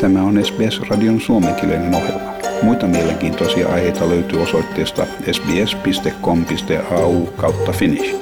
[0.00, 2.32] Tämä on SBS-radion suomenkielinen ohjelma.
[2.62, 8.16] Muita mielenkiintoisia aiheita löytyy osoitteesta sbs.com.au kautta finnish.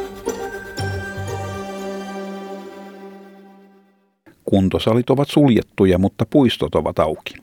[4.44, 7.34] Kuntosalit ovat suljettuja, mutta puistot ovat auki.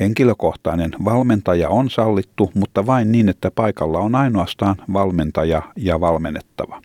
[0.00, 6.82] Henkilökohtainen valmentaja on sallittu, mutta vain niin, että paikalla on ainoastaan valmentaja ja valmennettava.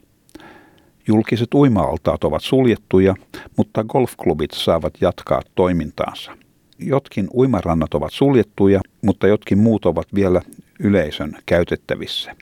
[1.08, 3.16] Julkiset uima-altaat ovat suljettuja,
[3.58, 6.47] mutta golfklubit saavat jatkaa toimintaansa.
[6.80, 10.42] Jotkin uimarannat ovat suljettuja, mutta jotkin muut ovat vielä
[10.80, 12.36] yleisön käytettävissä.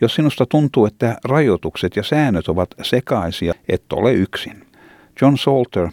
[0.00, 4.66] Jos sinusta tuntuu, että rajoitukset ja säännöt ovat sekaisia, et ole yksin.
[5.22, 5.88] John Salter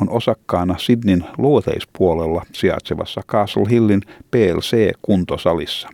[0.00, 5.88] on osakkaana Sydneyn luoteispuolella sijaitsevassa Castle Hillin PLC-kuntosalissa.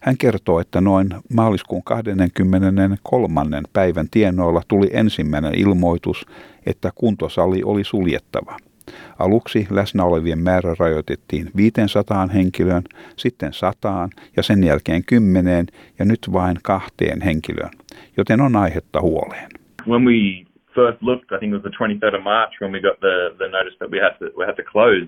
[0.00, 3.62] Hän kertoo, että noin maaliskuun 23.
[3.72, 6.26] päivän tienoilla tuli ensimmäinen ilmoitus,
[6.66, 8.56] että kuntosali oli suljettava.
[9.18, 12.82] Aluksi läsnä olevien määrä rajoitettiin 500 henkilöön,
[13.16, 15.66] sitten 100 ja sen jälkeen 10
[15.98, 17.70] ja nyt vain kahteen henkilöön,
[18.16, 19.48] joten on aihetta huoleen.
[19.88, 20.44] When we
[20.74, 23.48] first looked, I think it was the 23rd of March when we got the, the
[23.48, 25.06] notice that we had to, we had to close.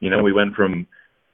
[0.00, 0.86] You know, we went from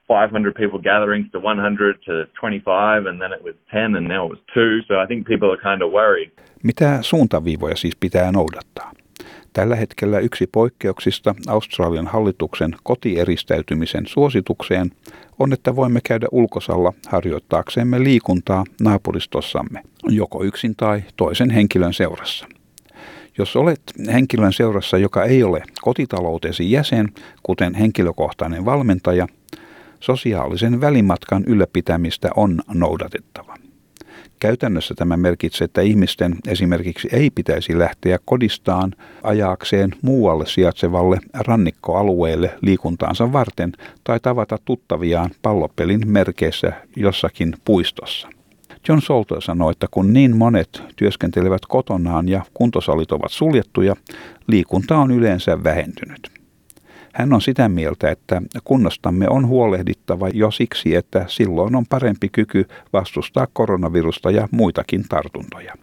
[0.07, 4.29] 500 people gatherings to 100 to 25 and then it was 10 and now it
[4.29, 4.81] was 2.
[4.87, 6.31] So I think people are kind of worried.
[6.63, 8.91] Mitä suuntaviivoja siis pitää noudattaa?
[9.53, 14.91] Tällä hetkellä yksi poikkeuksista Australian hallituksen kotieristäytymisen suositukseen
[15.39, 22.47] on, että voimme käydä ulkosalla harjoittaaksemme liikuntaa naapuristossamme, joko yksin tai toisen henkilön seurassa.
[23.37, 23.81] Jos olet
[24.13, 27.07] henkilön seurassa, joka ei ole kotitaloutesi jäsen,
[27.43, 29.27] kuten henkilökohtainen valmentaja,
[29.99, 33.58] sosiaalisen välimatkan ylläpitämistä on noudatettava.
[34.39, 43.33] Käytännössä tämä merkitsee, että ihmisten esimerkiksi ei pitäisi lähteä kodistaan ajaakseen muualle sijaitsevalle rannikkoalueelle liikuntaansa
[43.33, 43.71] varten
[44.03, 48.29] tai tavata tuttaviaan pallopelin merkeissä jossakin puistossa.
[48.87, 53.95] John Solter sanoi, että kun niin monet työskentelevät kotonaan ja kuntosalit ovat suljettuja,
[54.47, 56.38] liikunta on yleensä vähentynyt.
[57.13, 62.65] Hän on sitä mieltä, että kunnostamme on huolehdittava jo siksi, että silloin on parempi kyky
[62.93, 65.73] vastustaa koronavirusta ja muitakin tartuntoja.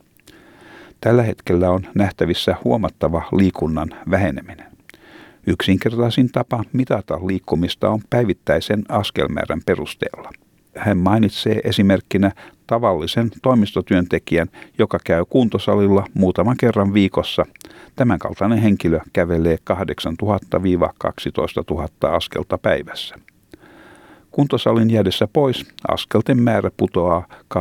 [1.01, 4.67] Tällä hetkellä on nähtävissä huomattava liikunnan väheneminen.
[5.47, 10.31] Yksinkertaisin tapa mitata liikkumista on päivittäisen askelmäärän perusteella.
[10.77, 12.31] Hän mainitsee esimerkkinä
[12.67, 14.49] tavallisen toimistotyöntekijän,
[14.79, 17.47] joka käy kuntosalilla muutaman kerran viikossa.
[17.97, 19.77] Tämänkaltainen henkilö kävelee 8000-12
[21.71, 23.17] 000 askelta päivässä.
[24.31, 27.59] Kuntosalin jäädessä pois askelten määrä putoaa 2-4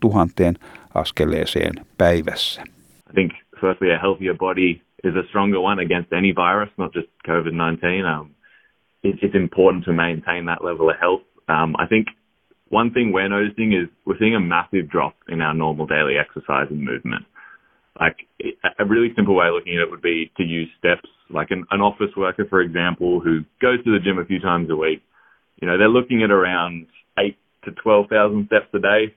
[0.00, 0.54] tuhanteen
[0.94, 2.62] askeleeseen päivässä.
[3.10, 4.70] I think firstly a healthier body
[5.04, 8.20] is a stronger one against any virus, not just COVID-19.
[8.20, 8.30] Um,
[9.04, 11.22] it's important to maintain that level of health.
[11.48, 12.08] Um, I think
[12.68, 16.66] one thing we're noticing is we're seeing a massive drop in our normal daily exercise
[16.70, 17.24] and movement.
[17.98, 18.16] Like
[18.78, 21.08] a really simple way of looking at it would be to use steps.
[21.30, 24.70] Like an, an office worker, for example, who goes to the gym a few times
[24.70, 25.02] a week,
[25.60, 26.86] you know, they're looking at around
[27.18, 29.14] eight to twelve thousand steps a day.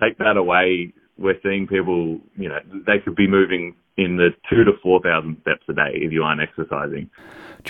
[0.00, 4.64] Take that away, we're seeing people, you know, they could be moving in the two
[4.64, 7.10] to four thousand steps a day if you aren't exercising.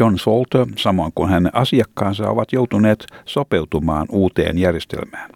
[0.00, 5.30] John Salter, samoin kuin hänen asiakkaansa, ovat joutuneet sopeutumaan uuteen järjestelmään.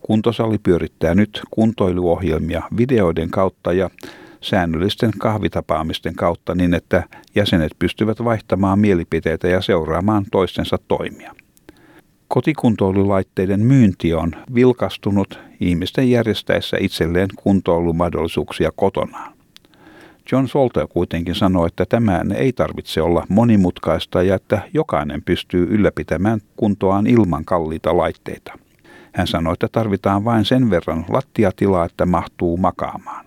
[0.00, 3.90] Kuntosali pyörittää nyt kuntoiluohjelmia videoiden kautta ja
[4.40, 7.02] säännöllisten kahvitapaamisten kautta niin, että
[7.34, 11.34] jäsenet pystyvät vaihtamaan mielipiteitä ja seuraamaan toistensa toimia.
[12.28, 19.37] Kotikuntoilulaitteiden myynti on vilkastunut ihmisten järjestäessä itselleen kuntoilumahdollisuuksia kotonaan.
[20.32, 26.40] John Solter kuitenkin sanoi, että tämän ei tarvitse olla monimutkaista ja että jokainen pystyy ylläpitämään
[26.56, 28.58] kuntoaan ilman kalliita laitteita.
[29.14, 33.26] Hän sanoi, että tarvitaan vain sen verran lattiatilaa, että mahtuu makaamaan.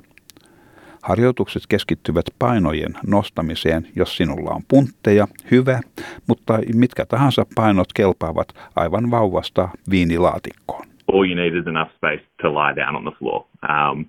[1.03, 5.80] Harjoitukset keskittyvät painojen nostamiseen, jos sinulla on puntteja, hyvä,
[6.27, 10.86] mutta mitkä tahansa painot kelpaavat aivan vauvasta viinilaatikkoon.
[11.07, 13.44] All you need is enough space to lie down on the floor.
[13.63, 14.06] Um,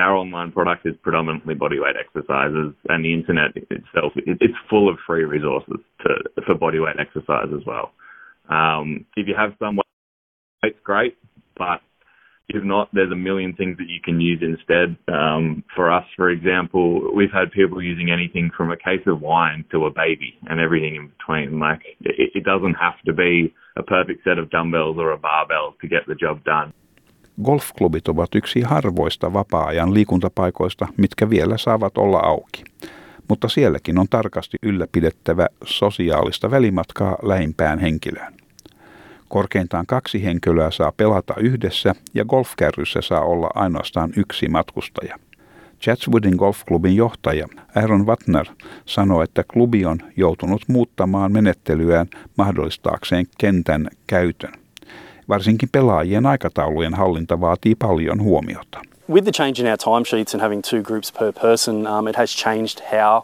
[0.00, 5.24] our online product is predominantly bodyweight exercises, and the internet itself it's full of free
[5.24, 7.92] resources to, for bodyweight exercise as well.
[8.48, 9.78] Um, if you have some
[10.62, 11.16] weights, great,
[11.56, 11.80] but
[12.52, 14.96] if not, there's a million things that you can use instead.
[15.06, 19.64] Um, for us, for example, we've had people using anything from a case of wine
[19.70, 21.60] to a baby and everything in between.
[21.60, 25.76] Like it, it doesn't have to be a perfect set of dumbbells or a barbell
[25.80, 26.72] to get the job done.
[27.42, 32.64] Golfklubit ovat yksi harvoista vapaa-ajan liikuntapaikoista, mitkä vielä saavat olla auki.
[33.30, 38.34] mutta sielläkin on tarkasti ylläpidettävä sosiaalista välimatkaa lähimpään henkilöön.
[39.28, 45.18] Korkeintaan kaksi henkilöä saa pelata yhdessä ja golfkärryssä saa olla ainoastaan yksi matkustaja.
[45.80, 48.46] Chatswoodin golfklubin johtaja Aaron Watner
[48.86, 52.06] sanoi, että klubi on joutunut muuttamaan menettelyään
[52.38, 54.59] mahdollistaakseen kentän käytön.
[55.28, 58.80] Varsinkin pelaajien aikataulujen hallinta vaatii paljon huomiota.
[59.08, 62.30] With the change in our timesheets and having two groups per person, um, it has
[62.30, 63.22] changed how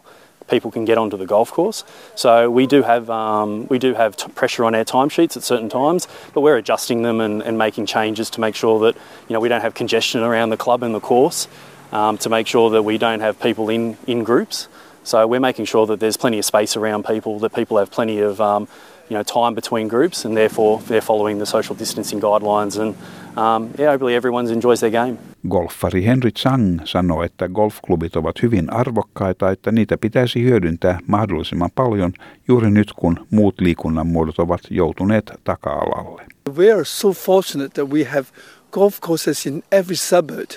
[0.49, 1.85] people can get onto the golf course.
[2.15, 5.69] So we do have um, we do have t- pressure on our timesheets at certain
[5.69, 8.95] times, but we're adjusting them and, and making changes to make sure that
[9.27, 11.47] you know we don't have congestion around the club and the course,
[11.91, 14.67] um, to make sure that we don't have people in in groups.
[15.03, 18.19] So we're making sure that there's plenty of space around people, that people have plenty
[18.19, 18.67] of um,
[19.09, 22.79] you know time between groups, and therefore they're following the social distancing guidelines.
[22.79, 22.95] And
[23.37, 25.17] um, yeah, hopefully everyone enjoys their game.
[25.47, 32.13] Golfari Henry Chang sanoi, että golfklubit ovat hyvin arvokkaita, että niitä pitäisi hyödyntää mahdollisimman paljon
[32.47, 36.25] juuri nyt, kun muut liikunnan muodot ovat joutuneet taka-alalle.
[36.57, 38.25] We are so fortunate that we have
[38.71, 40.49] golf courses in every suburb,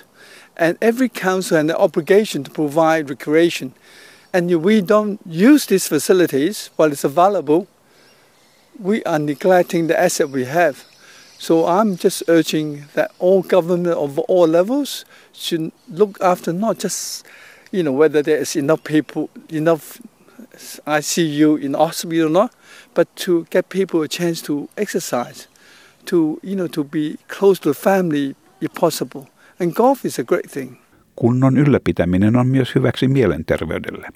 [0.61, 3.73] and every council has an obligation to provide recreation.
[4.33, 7.67] And if we don't use these facilities while it's available,
[8.81, 10.85] we are neglecting the asset we have.
[11.39, 17.27] So I'm just urging that all government of all levels should look after not just,
[17.73, 20.01] you know, whether there is enough people, enough
[20.87, 22.53] ICU in hospital or not,
[22.95, 25.49] but to get people a chance to exercise,
[26.07, 29.29] to, you know, to be close to family if possible.
[29.59, 30.77] And golf is a great thing.
[31.17, 34.09] Kunnon ylläpitäminen on myös hyväksi mielenterveydelle.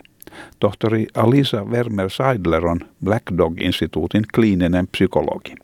[0.60, 5.54] Tohtori Alisa Vermeer Seidler on Black Dog-instituutin kliininen psykologi.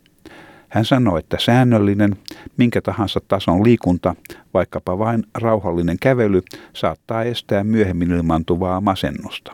[0.69, 2.17] Hän sanoi, että säännöllinen,
[2.57, 4.15] minkä tahansa tason liikunta,
[4.55, 9.53] vaikkapa vain rauhallinen kävely, saattaa estää myöhemmin ilmaantuvaa masennusta.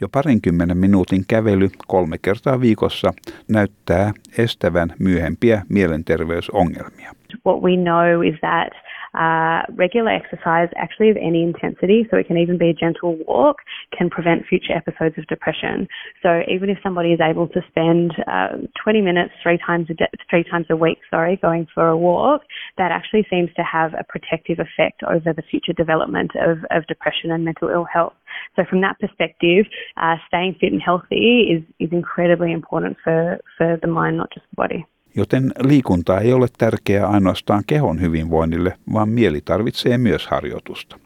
[0.00, 3.12] Jo parinkymmenen minuutin kävely kolme kertaa viikossa
[3.48, 7.12] näyttää estävän myöhempiä mielenterveysongelmia.
[7.46, 12.38] What we know is that Uh, regular exercise, actually of any intensity, so it can
[12.38, 13.56] even be a gentle walk,
[13.96, 15.86] can prevent future episodes of depression.
[16.22, 20.08] So even if somebody is able to spend uh, 20 minutes three times a day,
[20.30, 22.42] three times a week, sorry, going for a walk,
[22.78, 27.30] that actually seems to have a protective effect over the future development of, of depression
[27.30, 28.14] and mental ill health.
[28.56, 29.66] So from that perspective,
[29.96, 34.46] uh, staying fit and healthy is, is incredibly important for, for the mind, not just
[34.50, 34.86] the body.
[35.16, 40.98] Joten liikunta ei ole tärkeää ainoastaan kehon hyvinvoinnille, vaan mieli tarvitsee myös harjoitusta.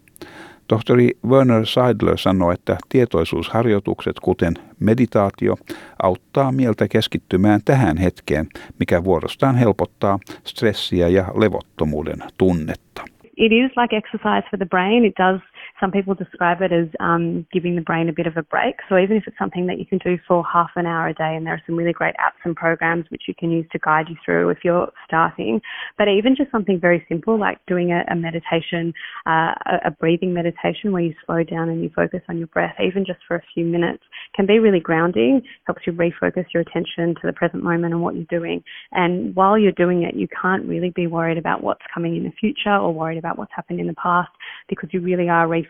[0.68, 5.56] Tohtori Werner Seidler sanoi, että tietoisuusharjoitukset, kuten meditaatio,
[6.02, 8.46] auttaa mieltä keskittymään tähän hetkeen,
[8.80, 13.02] mikä vuorostaan helpottaa stressiä ja levottomuuden tunnetta.
[13.36, 15.04] It is like exercise for the brain.
[15.04, 15.42] It does
[15.80, 18.76] Some people describe it as um, giving the brain a bit of a break.
[18.88, 21.36] So even if it's something that you can do for half an hour a day,
[21.36, 24.06] and there are some really great apps and programs which you can use to guide
[24.08, 25.60] you through if you're starting,
[25.98, 28.94] but even just something very simple like doing a, a meditation,
[29.26, 32.74] uh, a, a breathing meditation where you slow down and you focus on your breath,
[32.82, 34.02] even just for a few minutes,
[34.34, 38.14] can be really grounding, helps you refocus your attention to the present moment and what
[38.14, 38.62] you're doing.
[38.92, 42.32] And while you're doing it, you can't really be worried about what's coming in the
[42.40, 44.30] future or worried about what's happened in the past
[44.68, 45.65] because you really are refocusing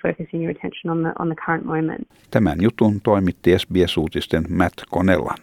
[2.31, 5.39] Tämän jutun toimitti SBS-uutisten Matt Conellan.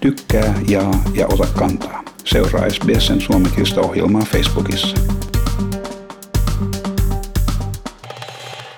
[0.00, 2.02] Tykkää, jaa ja ota kantaa.
[2.24, 5.13] Seuraa SBSn suomenkielistä ohjelmaa Facebookissa.